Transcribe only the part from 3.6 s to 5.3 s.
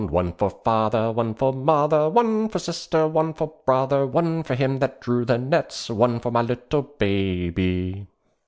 Brother, One for him that drew